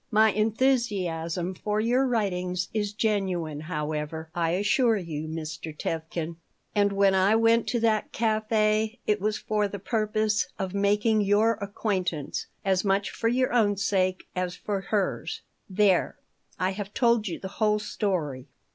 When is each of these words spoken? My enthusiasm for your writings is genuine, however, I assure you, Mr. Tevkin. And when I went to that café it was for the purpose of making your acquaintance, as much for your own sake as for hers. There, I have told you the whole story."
My 0.09 0.31
enthusiasm 0.31 1.53
for 1.53 1.79
your 1.79 2.07
writings 2.07 2.69
is 2.73 2.91
genuine, 2.91 3.59
however, 3.59 4.31
I 4.33 4.53
assure 4.53 4.97
you, 4.97 5.27
Mr. 5.27 5.77
Tevkin. 5.77 6.37
And 6.73 6.91
when 6.91 7.13
I 7.13 7.35
went 7.35 7.67
to 7.67 7.79
that 7.81 8.11
café 8.11 8.97
it 9.05 9.21
was 9.21 9.37
for 9.37 9.67
the 9.67 9.77
purpose 9.77 10.47
of 10.57 10.73
making 10.73 11.21
your 11.21 11.51
acquaintance, 11.61 12.47
as 12.65 12.83
much 12.83 13.11
for 13.11 13.27
your 13.27 13.53
own 13.53 13.77
sake 13.77 14.27
as 14.35 14.55
for 14.55 14.81
hers. 14.81 15.43
There, 15.69 16.17
I 16.57 16.71
have 16.71 16.95
told 16.95 17.27
you 17.27 17.39
the 17.39 17.47
whole 17.61 17.77
story." 17.77 18.47